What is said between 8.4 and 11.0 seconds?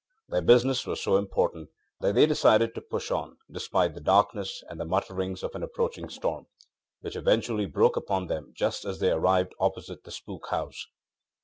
just as they arrived opposite the ŌĆ£Spook House.